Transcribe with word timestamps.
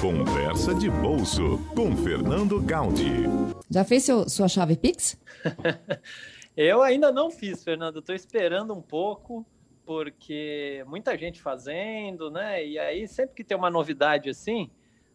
Conversa 0.00 0.72
de 0.76 0.88
Bolso 0.88 1.58
com 1.74 1.96
Fernando 1.96 2.60
Gaudi. 2.62 3.24
Já 3.68 3.82
fez 3.82 4.04
seu, 4.04 4.28
sua 4.28 4.46
chave 4.46 4.76
Pix? 4.76 5.20
Eu 6.56 6.82
ainda 6.82 7.10
não 7.10 7.32
fiz, 7.32 7.64
Fernando. 7.64 7.98
Estou 7.98 8.14
esperando 8.14 8.72
um 8.72 8.80
pouco, 8.80 9.44
porque 9.84 10.84
muita 10.86 11.18
gente 11.18 11.42
fazendo, 11.42 12.30
né? 12.30 12.64
E 12.64 12.78
aí, 12.78 13.08
sempre 13.08 13.34
que 13.34 13.42
tem 13.42 13.56
uma 13.56 13.70
novidade 13.70 14.30
assim, 14.30 14.70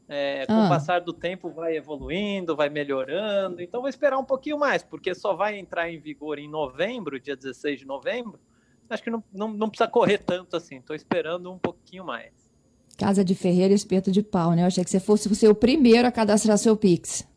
é, 0.09 0.45
com 0.45 0.53
ah. 0.53 0.65
o 0.65 0.69
passar 0.69 0.99
do 0.99 1.13
tempo 1.13 1.49
vai 1.49 1.77
evoluindo, 1.77 2.53
vai 2.53 2.67
melhorando. 2.67 3.61
Então, 3.61 3.79
vou 3.79 3.89
esperar 3.89 4.17
um 4.17 4.25
pouquinho 4.25 4.59
mais, 4.59 4.83
porque 4.83 5.15
só 5.15 5.33
vai 5.33 5.57
entrar 5.57 5.89
em 5.89 5.97
vigor 5.97 6.37
em 6.37 6.49
novembro, 6.49 7.21
dia 7.21 7.37
16 7.37 7.79
de 7.79 7.85
novembro. 7.85 8.37
Acho 8.89 9.01
que 9.01 9.09
não, 9.09 9.23
não, 9.33 9.47
não 9.47 9.69
precisa 9.69 9.89
correr 9.89 10.17
tanto 10.17 10.57
assim. 10.57 10.79
Estou 10.79 10.93
esperando 10.93 11.49
um 11.49 11.57
pouquinho 11.57 12.03
mais. 12.03 12.42
Casa 12.97 13.23
de 13.23 13.33
Ferreira 13.33 13.73
espeto 13.73 14.11
de 14.11 14.21
pau, 14.21 14.51
né? 14.51 14.63
Eu 14.63 14.67
achei 14.67 14.83
que 14.83 14.89
você 14.89 14.99
fosse 14.99 15.47
o 15.47 15.55
primeiro 15.55 16.07
a 16.07 16.11
cadastrar 16.11 16.57
seu 16.57 16.77
Pix. 16.77 17.27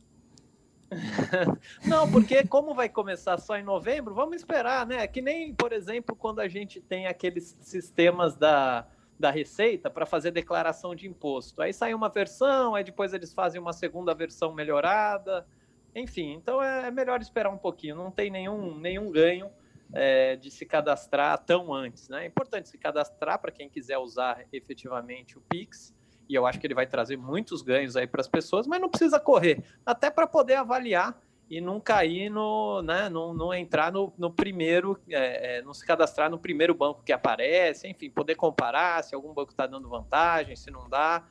Não, 1.84 2.10
porque 2.10 2.46
como 2.46 2.74
vai 2.74 2.88
começar 2.88 3.38
só 3.38 3.56
em 3.56 3.62
novembro, 3.62 4.14
vamos 4.14 4.36
esperar, 4.36 4.86
né? 4.86 5.06
Que 5.06 5.20
nem, 5.20 5.54
por 5.54 5.72
exemplo, 5.72 6.14
quando 6.14 6.40
a 6.40 6.48
gente 6.48 6.80
tem 6.80 7.06
aqueles 7.06 7.56
sistemas 7.60 8.36
da, 8.36 8.86
da 9.18 9.30
Receita 9.30 9.90
para 9.90 10.06
fazer 10.06 10.30
declaração 10.30 10.94
de 10.94 11.08
imposto. 11.08 11.62
Aí 11.62 11.72
sai 11.72 11.94
uma 11.94 12.08
versão, 12.08 12.74
aí 12.74 12.84
depois 12.84 13.12
eles 13.12 13.32
fazem 13.32 13.60
uma 13.60 13.72
segunda 13.72 14.14
versão 14.14 14.54
melhorada. 14.54 15.46
Enfim, 15.94 16.34
então 16.34 16.62
é, 16.62 16.88
é 16.88 16.90
melhor 16.90 17.20
esperar 17.20 17.50
um 17.50 17.58
pouquinho, 17.58 17.96
não 17.96 18.10
tem 18.10 18.30
nenhum, 18.30 18.78
nenhum 18.78 19.10
ganho 19.10 19.50
é, 19.96 20.36
de 20.36 20.50
se 20.50 20.66
cadastrar 20.66 21.38
tão 21.38 21.72
antes. 21.72 22.08
Né? 22.08 22.24
É 22.24 22.26
importante 22.26 22.68
se 22.68 22.76
cadastrar 22.76 23.40
para 23.40 23.50
quem 23.50 23.68
quiser 23.68 23.96
usar 23.96 24.44
efetivamente 24.52 25.38
o 25.38 25.40
Pix 25.40 25.94
e 26.28 26.34
eu 26.34 26.46
acho 26.46 26.60
que 26.60 26.66
ele 26.66 26.74
vai 26.74 26.86
trazer 26.86 27.16
muitos 27.16 27.62
ganhos 27.62 27.96
aí 27.96 28.06
para 28.06 28.20
as 28.20 28.28
pessoas, 28.28 28.66
mas 28.66 28.80
não 28.80 28.88
precisa 28.88 29.18
correr, 29.18 29.62
até 29.84 30.10
para 30.10 30.26
poder 30.26 30.54
avaliar 30.54 31.18
e 31.48 31.60
não 31.60 31.80
cair 31.80 32.28
no, 32.28 32.82
né, 32.82 33.08
não, 33.08 33.32
não 33.32 33.54
entrar 33.54 33.92
no, 33.92 34.12
no 34.18 34.30
primeiro, 34.30 35.00
é, 35.08 35.58
é, 35.58 35.62
não 35.62 35.72
se 35.72 35.86
cadastrar 35.86 36.28
no 36.28 36.38
primeiro 36.38 36.74
banco 36.74 37.02
que 37.04 37.12
aparece, 37.12 37.86
enfim, 37.86 38.10
poder 38.10 38.34
comparar 38.34 39.02
se 39.04 39.14
algum 39.14 39.32
banco 39.32 39.52
está 39.52 39.66
dando 39.66 39.88
vantagem, 39.88 40.56
se 40.56 40.68
não 40.72 40.88
dá, 40.88 41.24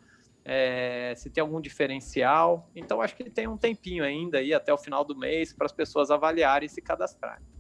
é, 0.46 1.14
se 1.18 1.30
tem 1.30 1.42
algum 1.42 1.60
diferencial. 1.60 2.72
Então, 2.74 3.02
acho 3.02 3.14
que 3.14 3.30
tem 3.30 3.46
um 3.46 3.58
tempinho 3.58 4.06
ainda 4.06 4.38
aí 4.38 4.54
até 4.54 4.74
o 4.74 4.78
final 4.78 5.04
do 5.04 5.18
mês 5.18 5.52
para 5.52 5.66
as 5.66 5.74
pessoas 5.74 6.10
avaliarem 6.10 6.68
e 6.68 6.70
se 6.70 6.82
cadastrarem. 6.82 7.55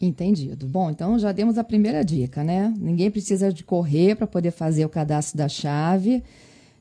Entendido. 0.00 0.66
Bom, 0.66 0.90
então 0.90 1.18
já 1.18 1.30
demos 1.30 1.58
a 1.58 1.64
primeira 1.64 2.02
dica, 2.04 2.42
né? 2.42 2.72
Ninguém 2.78 3.10
precisa 3.10 3.52
de 3.52 3.62
correr 3.62 4.14
para 4.14 4.26
poder 4.26 4.50
fazer 4.50 4.84
o 4.84 4.88
cadastro 4.88 5.36
da 5.36 5.48
chave 5.48 6.22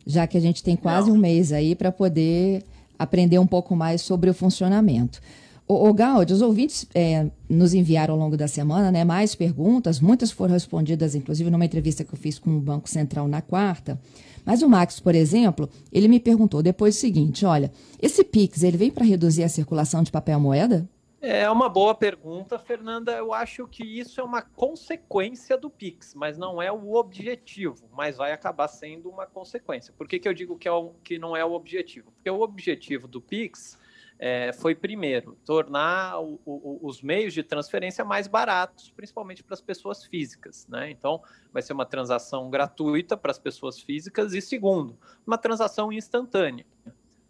já 0.09 0.25
que 0.25 0.37
a 0.37 0.41
gente 0.41 0.63
tem 0.63 0.75
quase 0.75 1.09
Não. 1.09 1.15
um 1.15 1.19
mês 1.19 1.51
aí 1.51 1.75
para 1.75 1.91
poder 1.91 2.63
aprender 2.97 3.37
um 3.37 3.45
pouco 3.45 3.75
mais 3.75 4.01
sobre 4.01 4.29
o 4.29 4.33
funcionamento. 4.33 5.21
O, 5.67 5.87
o 5.87 5.93
Gaudi, 5.93 6.33
os 6.33 6.41
ouvintes 6.41 6.87
é, 6.95 7.27
nos 7.47 7.75
enviaram 7.75 8.15
ao 8.15 8.19
longo 8.19 8.35
da 8.35 8.47
semana 8.47 8.91
né, 8.91 9.03
mais 9.03 9.35
perguntas, 9.35 9.99
muitas 9.99 10.31
foram 10.31 10.53
respondidas, 10.53 11.13
inclusive 11.13 11.51
numa 11.51 11.63
entrevista 11.63 12.03
que 12.03 12.11
eu 12.11 12.17
fiz 12.17 12.39
com 12.39 12.57
o 12.57 12.59
Banco 12.59 12.89
Central 12.89 13.27
na 13.27 13.39
quarta. 13.39 13.99
Mas 14.43 14.63
o 14.63 14.67
Max, 14.67 14.99
por 14.99 15.13
exemplo, 15.13 15.69
ele 15.93 16.07
me 16.07 16.19
perguntou 16.19 16.63
depois 16.63 16.95
o 16.95 16.99
seguinte: 16.99 17.45
olha, 17.45 17.71
esse 18.01 18.23
PIX 18.23 18.63
ele 18.63 18.77
vem 18.77 18.89
para 18.89 19.05
reduzir 19.05 19.43
a 19.43 19.49
circulação 19.49 20.01
de 20.01 20.11
papel 20.11 20.39
moeda? 20.39 20.89
É 21.21 21.49
uma 21.49 21.67
boa 21.67 21.93
pergunta, 21.93 22.57
Fernanda. 22.57 23.11
Eu 23.11 23.33
acho 23.33 23.67
que 23.67 23.83
isso 23.83 24.21
é 24.21 24.23
uma 24.23 24.41
consequência 24.41 25.57
do 25.57 25.69
Pix, 25.69 26.15
mas 26.15 26.37
não 26.37 26.61
é 26.61 26.71
o 26.71 26.93
objetivo, 26.93 27.89
mas 27.91 28.15
vai 28.15 28.31
acabar 28.31 28.69
sendo 28.69 29.09
uma 29.09 29.25
consequência. 29.25 29.93
Por 29.97 30.07
que, 30.07 30.17
que 30.17 30.29
eu 30.29 30.33
digo 30.33 30.57
que, 30.57 30.67
é 30.67 30.71
o, 30.71 30.93
que 31.03 31.19
não 31.19 31.35
é 31.35 31.43
o 31.43 31.51
objetivo? 31.51 32.09
Porque 32.13 32.29
o 32.29 32.39
objetivo 32.39 33.05
do 33.05 33.19
Pix 33.19 33.77
é, 34.17 34.53
foi, 34.53 34.73
primeiro, 34.73 35.37
tornar 35.45 36.21
o, 36.21 36.39
o, 36.45 36.79
os 36.83 37.01
meios 37.01 37.33
de 37.33 37.43
transferência 37.43 38.05
mais 38.05 38.25
baratos, 38.25 38.89
principalmente 38.89 39.43
para 39.43 39.55
as 39.55 39.61
pessoas 39.61 40.05
físicas. 40.05 40.65
Né? 40.69 40.89
Então, 40.89 41.21
vai 41.51 41.61
ser 41.61 41.73
uma 41.73 41.85
transação 41.85 42.49
gratuita 42.49 43.17
para 43.17 43.31
as 43.31 43.39
pessoas 43.39 43.77
físicas, 43.81 44.33
e, 44.33 44.41
segundo, 44.41 44.97
uma 45.27 45.37
transação 45.37 45.91
instantânea 45.91 46.65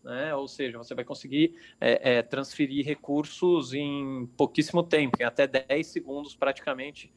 né? 0.09 0.36
Ou 0.36 0.47
seja, 0.47 0.78
você 0.78 0.94
vai 0.94 1.06
conseguir 1.06 1.56
é, 1.80 2.18
é, 2.18 2.22
transferir 2.22 2.86
recursos 2.86 3.74
em 3.74 4.25
pouquíssimo 4.36 4.84
tempo, 4.84 5.18
em 5.22 5.24
até 5.24 5.47
10 5.47 5.88
segundos, 5.88 6.36
praticamente 6.36 7.12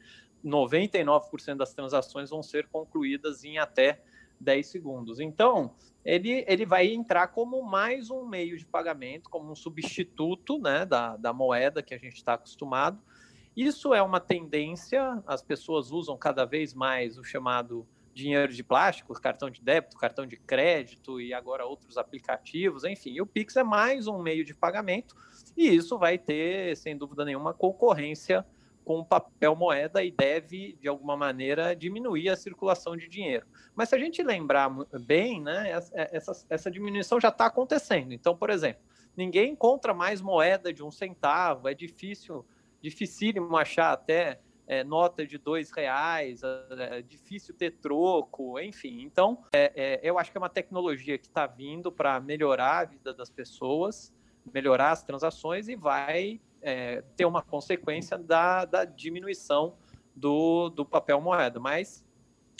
99% 0.45 1.55
das 1.55 1.73
transações 1.73 2.29
vão 2.29 2.43
ser 2.43 2.67
concluídas 2.67 3.43
em 3.43 3.57
até 3.57 4.01
10 4.39 4.67
segundos. 4.67 5.19
Então, 5.19 5.73
ele, 6.03 6.43
ele 6.47 6.65
vai 6.65 6.87
entrar 6.87 7.27
como 7.27 7.61
mais 7.63 8.09
um 8.09 8.25
meio 8.25 8.57
de 8.57 8.65
pagamento, 8.65 9.29
como 9.29 9.51
um 9.51 9.55
substituto 9.55 10.59
né, 10.59 10.85
da, 10.85 11.15
da 11.17 11.33
moeda 11.33 11.81
que 11.81 11.93
a 11.93 11.97
gente 11.97 12.15
está 12.15 12.33
acostumado. 12.33 13.01
Isso 13.55 13.93
é 13.93 14.01
uma 14.01 14.19
tendência, 14.19 15.23
as 15.25 15.41
pessoas 15.41 15.91
usam 15.91 16.17
cada 16.17 16.43
vez 16.43 16.73
mais 16.73 17.17
o 17.17 17.23
chamado 17.23 17.87
dinheiro 18.13 18.53
de 18.53 18.63
plástico, 18.63 19.13
cartão 19.19 19.49
de 19.49 19.61
débito, 19.61 19.97
cartão 19.97 20.25
de 20.25 20.37
crédito 20.37 21.19
e 21.19 21.33
agora 21.33 21.65
outros 21.65 21.97
aplicativos, 21.97 22.83
enfim. 22.83 23.19
O 23.19 23.25
Pix 23.25 23.55
é 23.55 23.63
mais 23.63 24.07
um 24.07 24.21
meio 24.21 24.45
de 24.45 24.53
pagamento 24.53 25.15
e 25.57 25.67
isso 25.67 25.97
vai 25.97 26.17
ter, 26.17 26.77
sem 26.77 26.95
dúvida 26.95 27.25
nenhuma, 27.25 27.53
concorrência 27.53 28.45
com 28.83 28.99
o 28.99 29.05
papel 29.05 29.55
moeda 29.55 30.03
e 30.03 30.11
deve, 30.11 30.77
de 30.79 30.87
alguma 30.87 31.15
maneira, 31.15 31.75
diminuir 31.75 32.29
a 32.29 32.35
circulação 32.35 32.95
de 32.95 33.07
dinheiro. 33.07 33.45
Mas 33.73 33.89
se 33.89 33.95
a 33.95 33.99
gente 33.99 34.21
lembrar 34.21 34.69
bem, 35.01 35.41
né, 35.41 35.71
essa, 36.11 36.45
essa 36.49 36.69
diminuição 36.69 37.19
já 37.19 37.29
está 37.29 37.45
acontecendo. 37.45 38.13
Então, 38.13 38.35
por 38.35 38.49
exemplo, 38.49 38.81
ninguém 39.15 39.53
encontra 39.53 39.93
mais 39.93 40.21
moeda 40.21 40.73
de 40.73 40.83
um 40.83 40.91
centavo, 40.91 41.67
é 41.67 41.73
difícil, 41.73 42.45
dificílimo 42.81 43.55
achar 43.55 43.93
até 43.93 44.39
é, 44.67 44.83
nota 44.83 45.25
de 45.25 45.37
dois 45.37 45.71
reais, 45.71 46.41
é, 46.43 46.97
é, 46.97 47.01
difícil 47.01 47.53
ter 47.53 47.71
troco, 47.71 48.59
enfim. 48.59 49.01
Então, 49.01 49.43
é, 49.53 49.71
é 49.75 49.99
eu 50.03 50.17
acho 50.17 50.31
que 50.31 50.37
é 50.37 50.41
uma 50.41 50.49
tecnologia 50.49 51.17
que 51.17 51.27
está 51.27 51.45
vindo 51.45 51.91
para 51.91 52.19
melhorar 52.19 52.79
a 52.79 52.85
vida 52.85 53.13
das 53.13 53.29
pessoas, 53.29 54.13
melhorar 54.53 54.91
as 54.91 55.03
transações 55.03 55.67
e 55.67 55.75
vai 55.75 56.39
é, 56.61 57.03
ter 57.15 57.25
uma 57.25 57.41
consequência 57.41 58.17
da, 58.17 58.65
da 58.65 58.85
diminuição 58.85 59.75
do, 60.15 60.69
do 60.69 60.85
papel 60.85 61.19
moeda. 61.19 61.59
Mas 61.59 62.05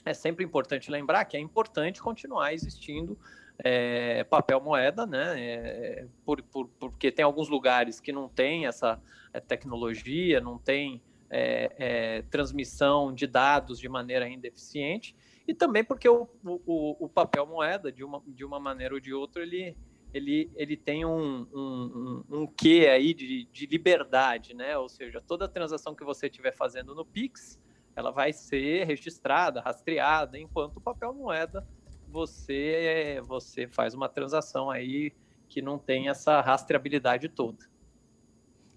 é 0.06 0.14
sempre 0.14 0.44
importante 0.44 0.92
lembrar 0.92 1.26
que 1.26 1.38
é 1.38 1.40
importante 1.40 2.02
continuar 2.02 2.54
existindo 2.54 3.18
é, 3.60 4.24
papel 4.26 4.60
moeda, 4.60 5.06
né? 5.06 5.40
É, 5.40 6.08
por, 6.26 6.42
por, 6.42 6.68
porque 6.80 7.12
tem 7.12 7.24
alguns 7.24 7.48
lugares 7.48 8.00
que 8.02 8.12
não 8.12 8.28
tem 8.28 8.66
essa 8.66 9.02
tecnologia, 9.48 10.42
não 10.42 10.58
tem 10.58 11.02
é, 11.30 11.72
é, 11.78 12.22
transmissão 12.24 13.14
de 13.14 13.26
dados 13.28 13.80
de 13.80 13.90
maneira 13.90 14.26
ainda 14.26 14.48
eficiente, 14.48 15.16
e 15.48 15.54
também 15.54 15.84
porque 15.84 16.08
o, 16.08 16.28
o, 16.44 17.06
o, 17.06 17.10
papel 17.10 17.46
moeda, 17.46 17.92
de 17.92 18.04
uma, 18.04 18.22
de 18.26 18.46
uma 18.46 18.60
maneira 18.60 18.94
ou 18.94 19.00
de 19.00 19.14
outra, 19.14 19.44
ele, 19.44 19.76
ele, 20.14 20.52
ele 20.56 20.78
tem 20.78 21.04
um, 21.06 21.48
um, 21.54 22.24
um, 22.32 22.40
um 22.42 22.48
quê 22.48 22.88
aí 22.90 23.14
de, 23.14 23.46
de 23.52 23.66
liberdade, 23.66 24.54
né? 24.54 24.78
Ou 24.78 24.88
seja, 24.88 25.20
toda 25.20 25.48
transação 25.48 25.94
que 25.94 26.04
você 26.04 26.28
estiver 26.28 26.56
fazendo 26.56 26.96
no 26.96 27.04
Pix, 27.04 27.60
ela 27.96 28.10
vai 28.10 28.32
ser 28.32 28.86
registrada, 28.86 29.60
rastreada, 29.60 30.40
enquanto 30.40 30.78
o 30.78 30.82
papel 30.82 31.14
moeda 31.14 31.68
você 32.08 33.20
você 33.26 33.68
faz 33.68 33.96
uma 33.96 34.08
transação 34.08 34.70
aí 34.70 35.12
que 35.50 35.62
não 35.62 35.80
tem 35.80 36.10
essa 36.10 36.40
rastreabilidade 36.42 37.28
toda. 37.28 37.73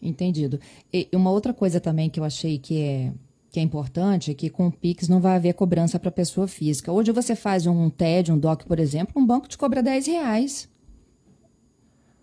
Entendido. 0.00 0.60
E 0.92 1.08
uma 1.14 1.30
outra 1.30 1.52
coisa 1.54 1.80
também 1.80 2.10
que 2.10 2.20
eu 2.20 2.24
achei 2.24 2.58
que 2.58 2.80
é, 2.80 3.12
que 3.50 3.60
é 3.60 3.62
importante 3.62 4.30
é 4.30 4.34
que 4.34 4.50
com 4.50 4.66
o 4.66 4.72
Pix 4.72 5.08
não 5.08 5.20
vai 5.20 5.36
haver 5.36 5.54
cobrança 5.54 5.98
para 5.98 6.10
pessoa 6.10 6.46
física. 6.46 6.92
Hoje 6.92 7.12
você 7.12 7.34
faz 7.34 7.66
um 7.66 7.88
TED, 7.88 8.30
um 8.30 8.38
DOC, 8.38 8.66
por 8.66 8.78
exemplo, 8.78 9.14
um 9.20 9.26
banco 9.26 9.48
te 9.48 9.56
cobra 9.56 9.82
10 9.82 10.06
reais. 10.06 10.70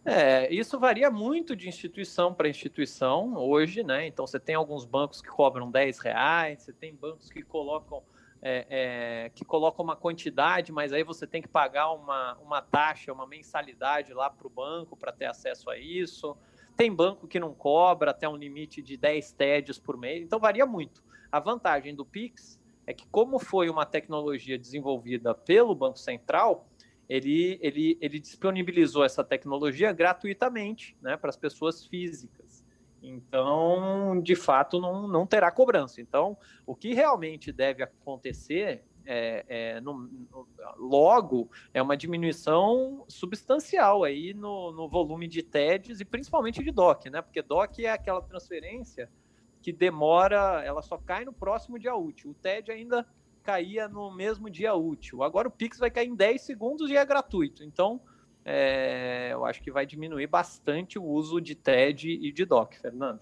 É, 0.05 0.53
isso 0.53 0.77
varia 0.77 1.09
muito 1.09 1.55
de 1.55 1.69
instituição 1.69 2.33
para 2.33 2.49
instituição 2.49 3.37
hoje, 3.37 3.83
né? 3.83 4.05
Então 4.05 4.27
você 4.27 4.39
tem 4.39 4.53
alguns 4.53 4.83
bancos 4.83 5.21
que 5.21 5.29
cobram 5.29 5.71
10 5.71 5.99
reais, 5.99 6.61
você 6.61 6.73
tem 6.73 6.93
bancos 6.93 7.29
que 7.29 7.41
colocam 7.41 8.03
é, 8.45 8.65
é, 8.69 9.31
que 9.33 9.45
colocam 9.45 9.85
uma 9.85 9.95
quantidade, 9.95 10.73
mas 10.73 10.91
aí 10.91 11.01
você 11.01 11.25
tem 11.25 11.41
que 11.41 11.47
pagar 11.47 11.91
uma, 11.93 12.37
uma 12.43 12.61
taxa, 12.61 13.13
uma 13.13 13.25
mensalidade 13.25 14.13
lá 14.13 14.29
para 14.29 14.45
o 14.45 14.49
banco 14.49 14.97
para 14.97 15.13
ter 15.13 15.25
acesso 15.25 15.69
a 15.69 15.77
isso. 15.77 16.35
Tem 16.75 16.93
banco 16.93 17.27
que 17.27 17.39
não 17.39 17.53
cobra 17.53 18.11
até 18.11 18.27
um 18.27 18.35
limite 18.35 18.81
de 18.81 18.97
10 18.97 19.31
TEDs 19.33 19.77
por 19.77 19.97
mês, 19.97 20.23
então 20.23 20.39
varia 20.39 20.65
muito. 20.65 21.03
A 21.31 21.39
vantagem 21.39 21.95
do 21.95 22.05
Pix 22.05 22.59
é 22.85 22.93
que, 22.93 23.07
como 23.07 23.39
foi 23.39 23.69
uma 23.69 23.85
tecnologia 23.85 24.57
desenvolvida 24.57 25.33
pelo 25.33 25.73
Banco 25.73 25.97
Central, 25.97 26.67
ele, 27.07 27.59
ele, 27.61 27.97
ele 28.01 28.19
disponibilizou 28.19 29.03
essa 29.03 29.23
tecnologia 29.23 29.91
gratuitamente 29.91 30.97
né, 31.01 31.15
para 31.17 31.29
as 31.29 31.37
pessoas 31.37 31.85
físicas. 31.85 32.63
Então, 33.01 34.21
de 34.21 34.35
fato, 34.35 34.79
não, 34.79 35.07
não 35.07 35.27
terá 35.27 35.51
cobrança. 35.51 36.01
Então, 36.01 36.37
o 36.65 36.73
que 36.73 36.93
realmente 36.93 37.51
deve 37.51 37.83
acontecer 37.83 38.83
É, 39.05 39.45
é, 39.47 39.81
no, 39.81 39.93
no, 39.93 40.47
logo, 40.77 41.49
é 41.73 41.81
uma 41.81 41.97
diminuição 41.97 43.03
substancial 43.07 44.03
aí 44.03 44.33
no, 44.33 44.71
no, 44.71 44.87
volume 44.87 45.27
de 45.27 45.43
TEDs 45.43 45.99
e 45.99 46.05
principalmente 46.05 46.63
de 46.63 46.71
DOC, 46.71 47.09
né? 47.09 47.21
Porque 47.21 47.41
DOC 47.41 47.79
é 47.79 47.91
aquela 47.91 48.21
transferência 48.21 49.09
que 49.61 49.71
demora, 49.71 50.61
ela 50.65 50.81
só 50.81 50.97
cai 50.97 51.25
no 51.25 51.33
próximo 51.33 51.79
dia 51.79 51.95
útil. 51.95 52.31
O 52.31 52.33
TED 52.33 52.71
ainda 52.71 53.05
caía 53.43 53.87
no 53.87 54.13
mesmo 54.13 54.49
dia 54.49 54.73
útil. 54.73 55.23
Agora 55.23 55.47
o 55.47 55.51
Pix 55.51 55.77
vai 55.77 55.91
cair 55.91 56.07
em 56.07 56.15
10 56.15 56.41
segundos 56.41 56.89
e 56.89 56.97
é 56.97 57.05
gratuito. 57.05 57.63
Então, 57.63 58.01
é, 58.45 59.29
eu 59.31 59.45
acho 59.45 59.61
que 59.61 59.71
vai 59.71 59.85
diminuir 59.85 60.27
bastante 60.27 60.99
o 60.99 61.03
uso 61.03 61.39
de 61.39 61.55
TED 61.55 62.09
e 62.09 62.31
de 62.31 62.45
DOC, 62.45 62.75
Fernando. 62.75 63.21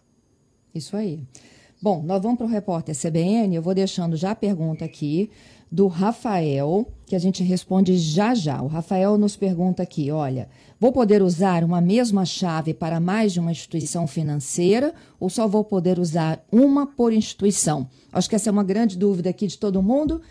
Isso 0.74 0.96
aí. 0.96 1.24
Bom, 1.84 2.04
nós 2.04 2.22
vamos 2.22 2.38
para 2.38 2.46
o 2.46 2.50
repórter 2.50 2.96
CBN. 2.96 3.56
Eu 3.56 3.62
vou 3.64 3.74
deixando 3.74 4.16
já 4.16 4.32
a 4.32 4.36
pergunta 4.36 4.86
aqui 4.86 5.32
do 5.72 5.88
Rafael, 5.88 6.86
que 7.08 7.16
a 7.16 7.20
gente 7.20 7.42
responde 7.42 7.98
já 7.98 8.36
já. 8.36 8.62
O 8.62 8.68
Rafael 8.68 9.18
nos 9.18 9.36
pergunta 9.36 9.82
aqui: 9.82 10.12
olha, 10.12 10.48
vou 10.80 10.92
poder 10.92 11.24
usar 11.24 11.64
uma 11.64 11.82
mesma 11.82 12.24
chave 12.24 12.72
para 12.72 13.00
mais 13.00 13.34
de 13.34 13.40
uma 13.40 13.50
instituição 13.50 14.06
financeira 14.06 14.94
ou 15.20 15.28
só 15.28 15.48
vou 15.48 15.64
poder 15.64 15.98
usar 15.98 16.46
uma 16.52 16.86
por 16.86 17.12
instituição? 17.12 17.90
Acho 18.14 18.30
que 18.30 18.36
essa 18.36 18.52
é 18.52 18.52
uma 18.52 18.64
grande 18.64 18.96
dúvida 18.96 19.32
aqui 19.32 19.48
de 19.48 19.58
todo 19.58 19.82
mundo. 19.82 20.22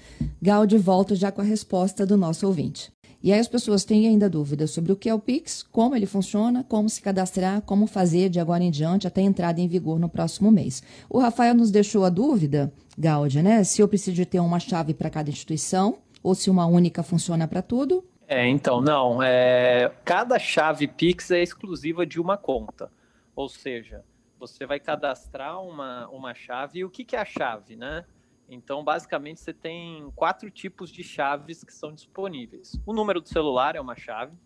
Gaudi 0.41 0.79
volta 0.79 1.17
já 1.17 1.32
com 1.32 1.41
a 1.41 1.44
resposta 1.44 2.06
do 2.06 2.17
nosso 2.17 2.47
ouvinte. 2.47 2.93
E 3.22 3.32
aí 3.32 3.38
as 3.38 3.49
pessoas 3.49 3.84
têm 3.84 4.08
ainda 4.08 4.31
dúvidas 4.31 4.70
sobre 4.70 4.93
o 4.93 4.96
que 4.96 5.08
é 5.08 5.14
o 5.14 5.19
Pix, 5.19 5.62
como 5.62 5.94
ele 5.94 6.06
funciona, 6.06 6.64
como 6.64 6.88
se 6.88 7.02
cadastrar, 7.02 7.61
como 7.62 7.87
fazer 7.87 8.31
de 8.31 8.40
agora 8.40 8.64
em 8.64 8.70
diante 8.70 9.06
até 9.06 9.20
a 9.20 9.25
entrada 9.25 9.61
em 9.61 9.69
vigor 9.69 9.99
no 9.99 10.08
próximo 10.08 10.50
mês. 10.50 10.82
O 11.08 11.19
Rafael 11.19 11.55
nos 11.55 11.70
deixou 11.70 12.05
a 12.05 12.11
dúvida, 12.11 12.72
Gáudia, 12.96 13.43
né? 13.43 13.62
Se 13.62 13.82
eu 13.82 13.88
preciso 13.88 14.17
de 14.17 14.25
ter 14.25 14.40
uma 14.40 14.58
chave 14.58 14.94
para 14.94 15.11
cada 15.11 15.28
instituição 15.28 15.99
ou 16.22 16.34
se 16.34 16.49
uma 16.49 16.67
única 16.67 17.02
funciona 17.02 17.46
para 17.46 17.61
tudo. 17.61 18.05
É, 18.26 18.46
então, 18.49 18.81
não. 18.81 19.23
É, 19.23 19.93
cada 20.05 20.38
chave 20.38 20.87
Pix 20.87 21.31
é 21.31 21.43
exclusiva 21.43 22.06
de 22.06 22.20
uma 22.20 22.37
conta. 22.37 22.90
Ou 23.34 23.49
seja, 23.49 24.02
você 24.38 24.64
vai 24.64 24.81
cadastrar 24.81 25.61
uma, 25.62 26.08
uma 26.08 26.32
chave. 26.32 26.78
E 26.78 26.84
o 26.84 26.90
que, 26.90 27.05
que 27.05 27.16
é 27.16 27.19
a 27.19 27.25
chave, 27.25 27.76
né? 27.76 28.05
Então, 28.50 28.82
basicamente, 28.82 29.41
você 29.41 29.52
tem 29.55 30.11
quatro 30.17 30.50
tipos 30.50 30.91
de 30.91 31.05
chaves 31.05 31.62
que 31.62 31.73
são 31.73 31.94
disponíveis. 31.94 32.73
O 32.85 32.93
número 32.93 33.20
do 33.20 33.29
celular 33.29 33.76
é 33.76 33.81
uma 33.81 33.94
chave, 33.94 34.37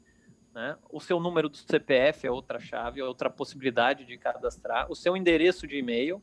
né? 0.55 0.77
o 0.93 1.01
seu 1.01 1.19
número 1.19 1.49
do 1.49 1.57
CPF 1.57 2.27
é 2.27 2.31
outra 2.31 2.61
chave, 2.61 3.01
é 3.01 3.05
outra 3.05 3.31
possibilidade 3.31 4.05
de 4.05 4.19
cadastrar, 4.19 4.91
o 4.93 4.95
seu 4.95 5.17
endereço 5.17 5.67
de 5.67 5.79
e-mail. 5.79 6.23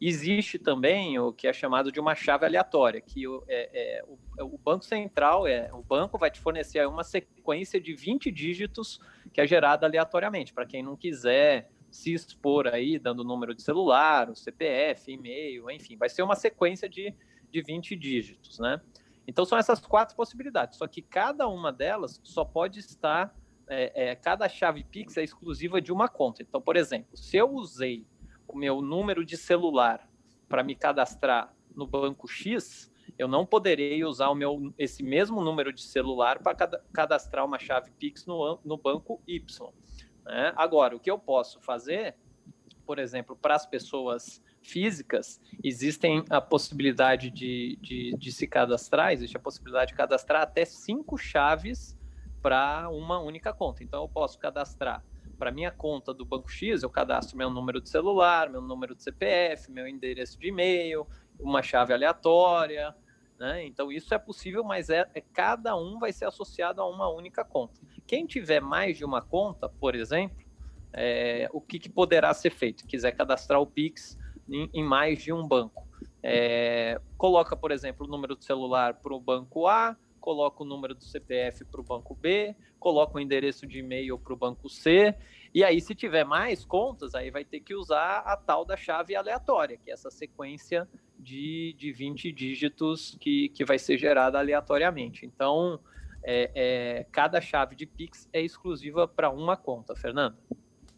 Existe 0.00 0.58
também 0.58 1.18
o 1.18 1.32
que 1.32 1.48
é 1.48 1.52
chamado 1.52 1.90
de 1.90 1.98
uma 1.98 2.14
chave 2.14 2.46
aleatória, 2.46 3.00
que 3.00 3.24
é, 3.48 3.98
é, 3.98 4.04
o, 4.06 4.18
é, 4.38 4.44
o, 4.44 4.58
Banco 4.58 4.84
Central, 4.84 5.46
é, 5.48 5.72
o 5.72 5.82
banco 5.82 6.18
vai 6.18 6.30
te 6.30 6.38
fornecer 6.38 6.86
uma 6.86 7.02
sequência 7.02 7.80
de 7.80 7.94
20 7.94 8.30
dígitos 8.30 9.00
que 9.32 9.40
é 9.40 9.46
gerada 9.46 9.86
aleatoriamente, 9.86 10.52
para 10.52 10.66
quem 10.66 10.82
não 10.82 10.96
quiser 10.96 11.70
se 11.96 12.12
expor 12.12 12.68
aí, 12.68 12.98
dando 12.98 13.24
número 13.24 13.54
de 13.54 13.62
celular, 13.62 14.30
o 14.30 14.36
CPF, 14.36 15.10
e-mail, 15.10 15.70
enfim, 15.70 15.96
vai 15.96 16.08
ser 16.08 16.22
uma 16.22 16.36
sequência 16.36 16.88
de, 16.88 17.14
de 17.50 17.62
20 17.62 17.96
dígitos, 17.96 18.58
né? 18.58 18.80
Então 19.26 19.44
são 19.44 19.58
essas 19.58 19.80
quatro 19.80 20.14
possibilidades, 20.14 20.78
só 20.78 20.86
que 20.86 21.02
cada 21.02 21.48
uma 21.48 21.72
delas 21.72 22.20
só 22.22 22.44
pode 22.44 22.78
estar, 22.78 23.34
é, 23.66 24.10
é, 24.10 24.14
cada 24.14 24.48
chave 24.48 24.84
Pix 24.84 25.16
é 25.16 25.24
exclusiva 25.24 25.80
de 25.80 25.92
uma 25.92 26.08
conta. 26.08 26.42
Então, 26.42 26.60
por 26.60 26.76
exemplo, 26.76 27.16
se 27.16 27.36
eu 27.36 27.50
usei 27.50 28.06
o 28.46 28.56
meu 28.56 28.80
número 28.80 29.24
de 29.24 29.36
celular 29.36 30.08
para 30.48 30.62
me 30.62 30.76
cadastrar 30.76 31.52
no 31.74 31.86
banco 31.86 32.28
X, 32.28 32.92
eu 33.18 33.26
não 33.26 33.46
poderei 33.46 34.04
usar 34.04 34.28
o 34.28 34.34
meu, 34.34 34.72
esse 34.78 35.02
mesmo 35.02 35.42
número 35.42 35.72
de 35.72 35.82
celular 35.82 36.40
para 36.40 36.54
cadastrar 36.92 37.44
uma 37.44 37.58
chave 37.58 37.90
Pix 37.92 38.26
no, 38.26 38.60
no 38.64 38.76
banco 38.76 39.20
Y. 39.26 39.72
Né? 40.26 40.52
Agora, 40.56 40.96
o 40.96 41.00
que 41.00 41.10
eu 41.10 41.18
posso 41.18 41.60
fazer, 41.60 42.16
por 42.84 42.98
exemplo, 42.98 43.36
para 43.36 43.54
as 43.54 43.64
pessoas 43.64 44.42
físicas, 44.60 45.40
existem 45.62 46.24
a 46.28 46.40
possibilidade 46.40 47.30
de, 47.30 47.78
de, 47.80 48.16
de, 48.18 48.32
se 48.32 48.48
cadastrar, 48.48 49.12
existe 49.12 49.36
a 49.36 49.40
possibilidade 49.40 49.92
de 49.92 49.96
cadastrar 49.96 50.42
até 50.42 50.64
cinco 50.64 51.16
chaves 51.16 51.96
para 52.42 52.88
uma 52.90 53.20
única 53.20 53.52
conta. 53.52 53.84
Então, 53.84 54.02
eu 54.02 54.08
posso 54.08 54.38
cadastrar 54.38 55.04
para 55.38 55.52
minha 55.52 55.70
conta 55.70 56.12
do 56.12 56.24
Banco 56.24 56.50
X, 56.50 56.82
eu 56.82 56.90
cadastro 56.90 57.36
meu 57.36 57.50
número 57.50 57.80
de 57.80 57.88
celular, 57.88 58.48
meu 58.48 58.60
número 58.60 58.94
de 58.94 59.02
CPF, 59.02 59.70
meu 59.70 59.86
endereço 59.86 60.38
de 60.38 60.48
e-mail, 60.48 61.06
uma 61.38 61.62
chave 61.62 61.92
aleatória, 61.92 62.94
né? 63.38 63.66
Então, 63.66 63.92
isso 63.92 64.12
é 64.14 64.18
possível, 64.18 64.64
mas 64.64 64.90
é, 64.90 65.06
é, 65.14 65.20
cada 65.20 65.76
um 65.76 65.98
vai 65.98 66.12
ser 66.12 66.24
associado 66.24 66.80
a 66.80 66.88
uma 66.88 67.08
única 67.08 67.44
conta. 67.44 67.80
Quem 68.06 68.26
tiver 68.26 68.60
mais 68.60 68.96
de 68.96 69.04
uma 69.04 69.20
conta, 69.20 69.68
por 69.68 69.94
exemplo, 69.94 70.44
é, 70.92 71.48
o 71.52 71.60
que, 71.60 71.78
que, 71.78 71.88
poderá 71.88 72.32
ser 72.32 72.50
feito? 72.50 72.86
Quiser 72.86 73.12
cadastrar 73.12 73.60
o 73.60 73.66
Pix 73.66 74.18
em, 74.48 74.70
em 74.72 74.84
mais 74.84 75.22
de 75.22 75.32
um 75.32 75.46
banco. 75.46 75.86
É, 76.22 77.00
coloca, 77.16 77.56
por 77.56 77.70
exemplo, 77.70 78.06
o 78.06 78.08
número 78.08 78.34
do 78.34 78.42
celular 78.42 78.94
para 78.94 79.14
o 79.14 79.20
banco 79.20 79.66
A, 79.66 79.96
coloca 80.26 80.64
o 80.64 80.66
número 80.66 80.92
do 80.92 81.04
CPF 81.04 81.64
para 81.66 81.80
o 81.80 81.84
banco 81.84 82.12
B, 82.12 82.56
coloca 82.80 83.16
o 83.16 83.20
endereço 83.20 83.64
de 83.64 83.78
e-mail 83.78 84.18
para 84.18 84.32
o 84.32 84.36
banco 84.36 84.68
C, 84.68 85.14
e 85.54 85.62
aí, 85.62 85.80
se 85.80 85.94
tiver 85.94 86.24
mais 86.24 86.64
contas, 86.64 87.14
aí 87.14 87.30
vai 87.30 87.44
ter 87.44 87.60
que 87.60 87.76
usar 87.76 88.18
a 88.26 88.36
tal 88.36 88.64
da 88.64 88.76
chave 88.76 89.14
aleatória, 89.14 89.78
que 89.78 89.88
é 89.88 89.94
essa 89.94 90.10
sequência 90.10 90.88
de, 91.16 91.76
de 91.78 91.92
20 91.92 92.32
dígitos 92.32 93.16
que, 93.20 93.50
que 93.50 93.64
vai 93.64 93.78
ser 93.78 93.96
gerada 93.96 94.36
aleatoriamente. 94.36 95.24
Então, 95.24 95.78
é, 96.24 96.50
é, 96.54 97.06
cada 97.12 97.40
chave 97.40 97.76
de 97.76 97.86
Pix 97.86 98.28
é 98.32 98.42
exclusiva 98.42 99.06
para 99.06 99.30
uma 99.30 99.56
conta, 99.56 99.94
Fernanda. 99.94 100.36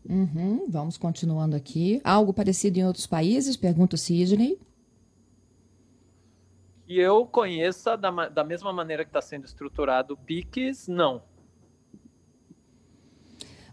Uhum, 0.08 0.64
vamos 0.70 0.96
continuando 0.96 1.54
aqui. 1.54 2.00
Algo 2.02 2.32
parecido 2.32 2.78
em 2.78 2.84
outros 2.86 3.06
países? 3.06 3.58
Pergunta 3.58 3.94
o 3.94 3.98
Sidney. 3.98 4.58
E 6.88 6.98
eu 6.98 7.26
conheça 7.26 7.98
da, 7.98 8.10
da 8.30 8.42
mesma 8.42 8.72
maneira 8.72 9.04
que 9.04 9.10
está 9.10 9.20
sendo 9.20 9.44
estruturado 9.44 10.14
o 10.14 10.16
Pix, 10.16 10.88
não. 10.88 11.22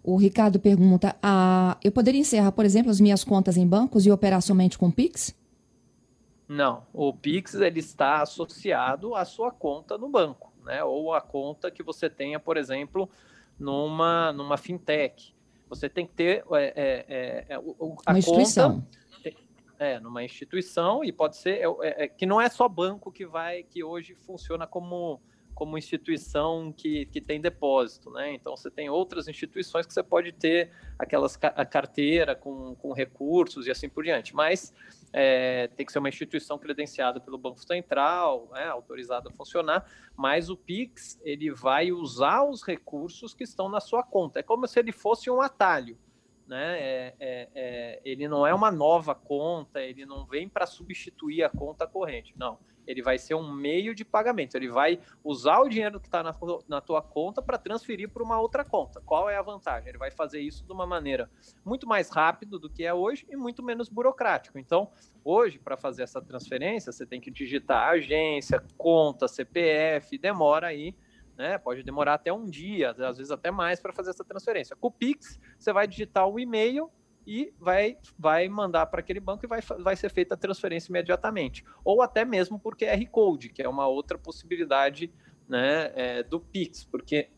O 0.04 0.18
Ricardo 0.18 0.60
pergunta: 0.60 1.16
ah, 1.24 1.78
eu 1.82 1.94
poderia 1.94 2.20
encerrar, 2.20 2.52
por 2.52 2.66
exemplo, 2.66 2.92
as 2.92 3.00
minhas 3.00 3.24
contas 3.24 3.56
em 3.56 3.66
bancos 3.66 4.06
e 4.06 4.12
operar 4.12 4.42
somente 4.42 4.78
com 4.78 4.92
Pix? 4.92 5.34
Não, 6.46 6.84
o 6.94 7.14
Pix 7.14 7.56
ele 7.56 7.80
está 7.80 8.22
associado 8.22 9.16
à 9.16 9.24
sua 9.24 9.50
conta 9.50 9.98
no 9.98 10.10
banco, 10.10 10.52
né? 10.66 10.84
Ou 10.84 11.14
a 11.14 11.22
conta 11.22 11.72
que 11.72 11.82
você 11.82 12.10
tenha, 12.10 12.40
por 12.40 12.58
exemplo, 12.58 13.10
numa, 13.58 14.34
numa 14.34 14.58
fintech. 14.58 15.34
Você 15.70 15.88
tem 15.88 16.06
que 16.06 16.14
ter 16.14 16.46
é, 16.52 16.66
é, 16.66 17.06
é, 17.08 17.46
é 17.50 17.56
a 17.56 17.60
uma 18.12 18.20
instituição. 18.20 18.82
Conta, 18.82 19.45
é, 19.80 20.00
numa 20.00 20.24
instituição 20.24 21.04
e 21.04 21.12
pode 21.12 21.38
ser 21.38 21.62
é, 21.82 22.04
é, 22.04 22.08
que 22.08 22.26
não 22.26 22.40
é 22.40 22.50
só 22.50 22.68
banco 22.68 23.12
que 23.12 23.26
vai 23.26 23.64
que 23.64 23.84
hoje 23.84 24.16
funciona 24.16 24.66
como 24.66 25.22
como 25.56 25.78
instituição 25.78 26.74
que, 26.74 27.06
que 27.06 27.22
tem 27.22 27.40
depósito, 27.40 28.12
né? 28.12 28.34
Então 28.34 28.58
você 28.58 28.70
tem 28.70 28.90
outras 28.90 29.30
instituições 29.30 29.88
que 29.88 29.94
você 29.94 30.04
pode 30.04 30.34
ter 30.34 30.70
aquelas 31.00 31.40
a 31.42 31.66
carteira 31.66 32.36
com, 32.36 32.76
com 32.76 32.92
recursos 32.92 33.66
e 33.66 33.72
assim 33.72 33.88
por 33.88 34.04
diante, 34.04 34.36
mas 34.36 34.74
é, 35.14 35.70
tem 35.70 35.86
que 35.86 35.94
ser 35.94 36.00
uma 36.00 36.10
instituição 36.10 36.60
credenciada 36.60 37.22
pelo 37.22 37.38
Banco 37.38 37.66
Central, 37.66 38.50
né, 38.52 38.66
autorizada 38.66 39.30
a 39.30 39.32
funcionar, 39.32 39.90
mas 40.14 40.50
o 40.50 40.58
Pix 40.58 41.18
ele 41.24 41.50
vai 41.50 41.90
usar 41.90 42.44
os 42.44 42.62
recursos 42.62 43.34
que 43.34 43.46
estão 43.46 43.70
na 43.70 43.80
sua 43.80 44.04
conta. 44.04 44.42
É 44.42 44.44
como 44.44 44.68
se 44.68 44.78
ele 44.78 44.92
fosse 44.92 45.30
um 45.30 45.42
atalho. 45.42 45.98
Né? 46.48 46.80
É, 46.80 47.16
é, 47.20 47.50
é 47.56 48.02
ele 48.06 48.28
não 48.28 48.46
é 48.46 48.54
uma 48.54 48.72
nova 48.72 49.16
conta, 49.16 49.82
ele 49.82 50.06
não 50.06 50.26
vem 50.26 50.48
para 50.48 50.66
substituir 50.66 51.44
a 51.44 51.50
conta 51.50 51.88
corrente. 51.88 52.34
Não 52.38 52.60
ele 52.88 53.02
vai 53.02 53.18
ser 53.18 53.36
um 53.36 53.52
meio 53.52 53.94
de 53.94 54.06
pagamento. 54.06 54.56
Ele 54.56 54.70
vai 54.70 55.00
usar 55.24 55.60
o 55.60 55.70
dinheiro 55.70 56.00
que 56.00 56.08
está 56.08 56.24
na, 56.24 56.36
na 56.68 56.82
tua 56.82 57.02
conta 57.02 57.42
para 57.42 57.58
transferir 57.58 58.10
para 58.10 58.24
uma 58.24 58.40
outra 58.40 58.64
conta. 58.64 59.02
Qual 59.02 59.30
é 59.30 59.38
a 59.38 59.42
vantagem? 59.42 59.90
Ele 59.90 59.98
vai 59.98 60.12
fazer 60.12 60.40
isso 60.40 60.66
de 60.66 60.72
uma 60.72 60.86
maneira 60.86 61.30
muito 61.64 61.88
mais 61.88 62.10
rápida 62.10 62.58
do 62.58 62.70
que 62.70 62.84
é 62.84 62.94
hoje 62.94 63.26
e 63.30 63.36
muito 63.36 63.64
menos 63.64 63.90
burocrático. 63.90 64.60
Então, 64.60 64.92
hoje, 65.24 65.60
para 65.60 65.78
fazer 65.78 66.04
essa 66.04 66.22
transferência, 66.22 66.92
você 66.92 67.06
tem 67.06 67.20
que 67.20 67.32
digitar 67.32 67.90
agência, 67.90 68.64
conta, 68.78 69.28
CPF, 69.28 70.18
demora 70.18 70.68
aí. 70.68 70.96
Né? 71.38 71.58
Pode 71.58 71.84
demorar 71.84 72.16
até 72.16 72.32
um 72.32 72.46
dia, 72.46 72.92
às 72.92 73.18
vezes 73.18 73.32
até 73.32 73.52
mais, 73.52 73.80
para 73.80 73.92
fazer 73.92 74.12
essa 74.12 74.24
transferência. 74.24 74.76
Com 74.76 74.88
o 74.88 74.92
Pix, 74.92 75.40
você 75.58 75.74
vai 75.74 75.88
digitar 75.88 76.28
o 76.28 76.40
e-mail 76.40 76.90
e 77.28 77.54
vai, 77.60 77.98
vai 78.18 78.48
mandar 78.48 78.86
para 78.86 79.00
aquele 79.00 79.20
banco 79.20 79.46
e 79.46 79.48
vai, 79.48 79.62
vai 79.80 79.96
ser 79.96 80.10
feita 80.10 80.36
a 80.36 80.38
transferência 80.38 80.92
imediatamente. 80.92 81.66
Ou 81.84 82.02
até 82.02 82.24
mesmo 82.24 82.60
por 82.60 82.78
QR 82.78 83.04
Code, 83.10 83.50
que 83.50 83.62
é 83.62 83.68
uma 83.68 83.88
outra 83.88 84.18
possibilidade 84.18 85.12
né, 85.48 85.92
é, 85.96 86.24
do 86.24 86.40
Pix, 86.40 86.84
porque 86.84 87.30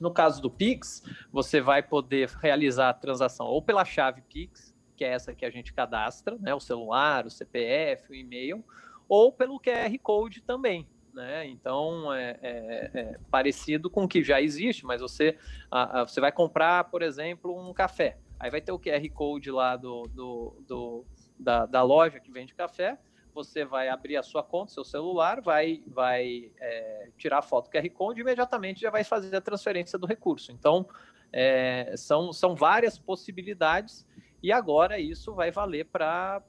no 0.00 0.12
caso 0.12 0.40
do 0.40 0.50
Pix, 0.50 1.02
você 1.32 1.60
vai 1.60 1.82
poder 1.82 2.28
realizar 2.40 2.90
a 2.90 2.94
transação 2.94 3.46
ou 3.46 3.60
pela 3.60 3.84
chave 3.84 4.22
Pix, 4.22 4.74
que 4.96 5.04
é 5.04 5.08
essa 5.08 5.34
que 5.34 5.44
a 5.44 5.50
gente 5.50 5.72
cadastra, 5.72 6.36
né, 6.38 6.54
o 6.54 6.60
celular, 6.60 7.26
o 7.26 7.30
CPF, 7.30 8.10
o 8.10 8.14
e-mail, 8.14 8.64
ou 9.08 9.32
pelo 9.32 9.60
QR 9.60 9.96
Code 10.02 10.42
também. 10.42 10.86
Né? 11.18 11.46
Então 11.48 12.12
é, 12.12 12.38
é, 12.40 12.90
é, 12.94 13.18
parecido 13.28 13.90
com 13.90 14.04
o 14.04 14.08
que 14.08 14.22
já 14.22 14.40
existe, 14.40 14.86
mas 14.86 15.00
você, 15.00 15.36
a, 15.68 16.00
a, 16.00 16.08
você 16.08 16.20
vai 16.20 16.30
comprar, 16.30 16.84
por 16.84 17.02
exemplo, 17.02 17.58
um 17.58 17.74
café. 17.74 18.16
Aí 18.38 18.50
vai 18.50 18.60
ter 18.60 18.70
o 18.70 18.78
QR 18.78 19.06
Code 19.12 19.50
lá 19.50 19.76
do, 19.76 20.04
do, 20.04 20.62
do 20.66 21.04
da, 21.36 21.66
da, 21.66 21.82
loja 21.82 22.20
que 22.20 22.30
vende 22.30 22.54
café. 22.54 22.96
Você 23.34 23.64
vai 23.64 23.88
abrir 23.88 24.16
a 24.16 24.22
sua 24.22 24.44
conta, 24.44 24.72
seu 24.72 24.84
celular, 24.84 25.40
vai, 25.40 25.82
vai 25.88 26.52
é, 26.60 27.10
tirar 27.18 27.38
a 27.38 27.42
foto 27.42 27.68
do 27.68 27.72
QR 27.72 27.90
Code 27.90 28.20
e 28.20 28.22
imediatamente 28.22 28.80
já 28.80 28.90
vai 28.90 29.02
fazer 29.02 29.34
a 29.36 29.40
transferência 29.40 29.98
do 29.98 30.06
recurso. 30.06 30.52
Então, 30.52 30.88
é, 31.32 31.94
são, 31.96 32.32
são 32.32 32.54
várias 32.54 32.96
possibilidades 32.96 34.06
e 34.40 34.52
agora 34.52 35.00
isso 35.00 35.34
vai 35.34 35.50
valer 35.50 35.86
para 35.86 36.42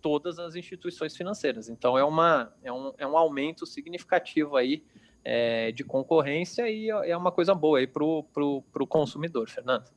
todas 0.00 0.38
as 0.38 0.54
instituições 0.54 1.16
financeiras. 1.16 1.68
Então, 1.68 1.96
é, 1.98 2.04
uma, 2.04 2.52
é, 2.62 2.72
um, 2.72 2.92
é 2.98 3.06
um 3.06 3.16
aumento 3.16 3.66
significativo 3.66 4.56
aí 4.56 4.82
é, 5.24 5.72
de 5.72 5.82
concorrência 5.82 6.70
e 6.70 6.88
é 6.88 7.16
uma 7.16 7.32
coisa 7.32 7.54
boa 7.54 7.78
aí 7.78 7.86
para 7.86 8.04
o 8.04 8.86
consumidor, 8.88 9.48
Fernando. 9.48 9.90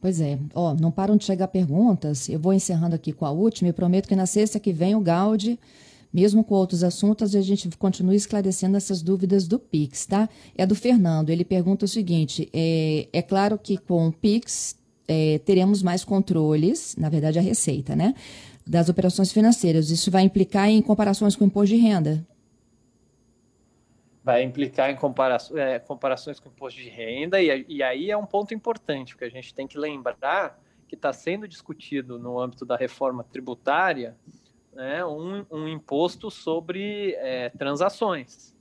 Pois 0.00 0.20
é. 0.20 0.38
Ó, 0.54 0.74
não 0.74 0.90
param 0.90 1.16
de 1.16 1.24
chegar 1.24 1.48
perguntas. 1.48 2.28
Eu 2.28 2.38
vou 2.38 2.52
encerrando 2.52 2.94
aqui 2.94 3.12
com 3.12 3.26
a 3.26 3.30
última 3.30 3.68
e 3.68 3.72
prometo 3.72 4.08
que 4.08 4.16
na 4.16 4.26
sexta 4.26 4.58
que 4.58 4.72
vem 4.72 4.94
o 4.94 5.00
Gaudi, 5.00 5.58
mesmo 6.12 6.42
com 6.42 6.54
outros 6.54 6.82
assuntos, 6.82 7.34
a 7.34 7.40
gente 7.40 7.68
continua 7.76 8.14
esclarecendo 8.14 8.76
essas 8.76 9.02
dúvidas 9.02 9.46
do 9.46 9.58
Pix, 9.58 10.06
tá? 10.06 10.28
É 10.56 10.66
do 10.66 10.74
Fernando. 10.74 11.30
Ele 11.30 11.44
pergunta 11.44 11.84
o 11.84 11.88
seguinte: 11.88 12.48
é, 12.52 13.08
é 13.12 13.22
claro 13.22 13.58
que 13.58 13.76
com 13.76 14.08
o 14.08 14.12
Pix 14.12 14.76
é, 15.06 15.38
teremos 15.40 15.82
mais 15.82 16.04
controles, 16.04 16.96
na 16.96 17.08
verdade 17.08 17.38
a 17.38 17.42
receita, 17.42 17.94
né? 17.94 18.14
Das 18.70 18.88
operações 18.88 19.32
financeiras. 19.32 19.90
Isso 19.90 20.12
vai 20.12 20.22
implicar 20.22 20.68
em 20.68 20.80
comparações 20.80 21.34
com 21.34 21.42
o 21.42 21.46
imposto 21.48 21.74
de 21.74 21.80
renda? 21.80 22.24
Vai 24.22 24.44
implicar 24.44 24.90
em 24.90 24.96
comparações, 24.96 25.58
é, 25.60 25.80
comparações 25.80 26.38
com 26.38 26.48
o 26.48 26.52
imposto 26.52 26.80
de 26.80 26.88
renda, 26.88 27.42
e, 27.42 27.64
e 27.68 27.82
aí 27.82 28.12
é 28.12 28.16
um 28.16 28.24
ponto 28.24 28.54
importante, 28.54 29.14
porque 29.14 29.24
a 29.24 29.30
gente 29.30 29.52
tem 29.52 29.66
que 29.66 29.76
lembrar 29.76 30.56
que 30.86 30.94
está 30.94 31.12
sendo 31.12 31.48
discutido 31.48 32.16
no 32.16 32.38
âmbito 32.38 32.64
da 32.64 32.76
reforma 32.76 33.24
tributária 33.24 34.16
né, 34.72 35.04
um, 35.04 35.44
um 35.50 35.66
imposto 35.66 36.30
sobre 36.30 37.14
é, 37.14 37.48
transações. 37.50 38.54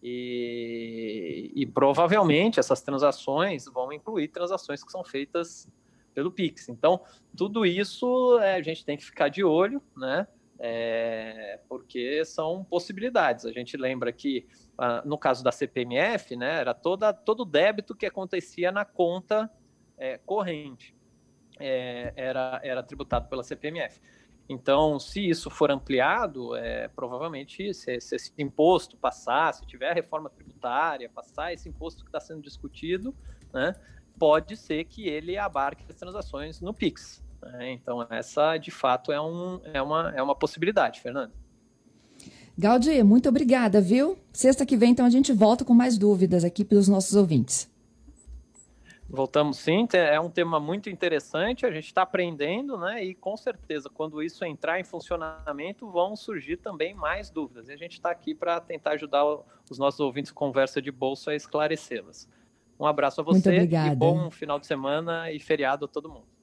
E, 0.00 1.50
e, 1.56 1.66
provavelmente 1.66 2.60
essas 2.60 2.80
transações 2.82 3.64
vão 3.64 3.92
incluir 3.92 4.28
transações 4.28 4.84
que 4.84 4.92
são 4.92 5.02
feitas 5.02 5.66
pelo 6.16 6.32
Pix. 6.32 6.70
Então, 6.70 7.02
tudo 7.36 7.66
isso 7.66 8.38
é, 8.40 8.54
a 8.54 8.62
gente 8.62 8.86
tem 8.86 8.96
que 8.96 9.04
ficar 9.04 9.28
de 9.28 9.44
olho, 9.44 9.82
né? 9.94 10.26
É, 10.58 11.60
porque 11.68 12.24
são 12.24 12.64
possibilidades. 12.64 13.44
A 13.44 13.52
gente 13.52 13.76
lembra 13.76 14.10
que, 14.10 14.46
ah, 14.78 15.02
no 15.04 15.18
caso 15.18 15.44
da 15.44 15.52
CPMF, 15.52 16.34
né, 16.34 16.60
era 16.60 16.72
toda, 16.72 17.12
todo 17.12 17.44
débito 17.44 17.94
que 17.94 18.06
acontecia 18.06 18.72
na 18.72 18.82
conta 18.82 19.50
é, 19.98 20.16
corrente 20.16 20.96
é, 21.60 22.14
era, 22.16 22.58
era 22.64 22.82
tributado 22.82 23.28
pela 23.28 23.42
CPMF. 23.42 24.00
Então, 24.48 24.98
se 24.98 25.28
isso 25.28 25.50
for 25.50 25.70
ampliado, 25.70 26.56
é, 26.56 26.88
provavelmente, 26.88 27.74
se, 27.74 28.00
se, 28.00 28.16
esse 28.16 28.32
imposto 28.38 28.96
passar, 28.96 29.52
se 29.52 29.66
tiver 29.66 29.90
a 29.90 29.94
reforma 29.94 30.30
tributária, 30.30 31.10
passar 31.10 31.52
esse 31.52 31.68
imposto 31.68 32.02
que 32.02 32.08
está 32.08 32.20
sendo 32.20 32.40
discutido, 32.40 33.14
né, 33.52 33.74
pode 34.18 34.56
ser 34.56 34.84
que 34.84 35.08
ele 35.08 35.36
abarque 35.36 35.84
as 35.88 35.96
transações 35.96 36.60
no 36.60 36.72
Pix. 36.72 37.22
Né? 37.42 37.72
Então, 37.72 38.06
essa 38.10 38.56
de 38.56 38.70
fato 38.70 39.12
é, 39.12 39.20
um, 39.20 39.60
é, 39.64 39.80
uma, 39.80 40.12
é 40.16 40.22
uma 40.22 40.34
possibilidade, 40.34 41.00
Fernando. 41.00 41.32
Gaudi, 42.58 43.02
muito 43.02 43.28
obrigada, 43.28 43.80
viu? 43.80 44.18
Sexta 44.32 44.64
que 44.64 44.76
vem, 44.76 44.90
então, 44.92 45.04
a 45.04 45.10
gente 45.10 45.32
volta 45.32 45.64
com 45.64 45.74
mais 45.74 45.98
dúvidas 45.98 46.42
aqui 46.42 46.64
para 46.64 46.78
os 46.78 46.88
nossos 46.88 47.14
ouvintes. 47.14 47.70
Voltamos 49.08 49.58
sim, 49.58 49.86
é 49.92 50.18
um 50.18 50.28
tema 50.28 50.58
muito 50.58 50.90
interessante, 50.90 51.64
a 51.64 51.70
gente 51.70 51.86
está 51.86 52.02
aprendendo, 52.02 52.76
né? 52.76 53.04
E 53.04 53.14
com 53.14 53.36
certeza, 53.36 53.88
quando 53.88 54.20
isso 54.20 54.44
entrar 54.44 54.80
em 54.80 54.84
funcionamento, 54.84 55.88
vão 55.88 56.16
surgir 56.16 56.56
também 56.56 56.92
mais 56.92 57.30
dúvidas. 57.30 57.68
E 57.68 57.72
a 57.72 57.76
gente 57.76 57.92
está 57.92 58.10
aqui 58.10 58.34
para 58.34 58.60
tentar 58.60 58.92
ajudar 58.92 59.24
os 59.70 59.78
nossos 59.78 60.00
ouvintes 60.00 60.32
conversa 60.32 60.82
de 60.82 60.90
bolsa 60.90 61.30
a 61.30 61.36
esclarecê-las. 61.36 62.28
Um 62.78 62.86
abraço 62.86 63.20
a 63.20 63.24
você 63.24 63.60
e 63.62 63.96
bom 63.96 64.30
final 64.30 64.58
de 64.58 64.66
semana 64.66 65.30
e 65.30 65.40
feriado 65.40 65.86
a 65.86 65.88
todo 65.88 66.08
mundo. 66.08 66.35